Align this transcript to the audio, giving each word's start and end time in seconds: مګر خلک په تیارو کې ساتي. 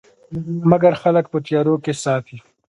مګر 0.69 0.93
خلک 1.01 1.25
په 1.31 1.37
تیارو 1.45 1.75
کې 1.83 1.93
ساتي. 2.03 2.37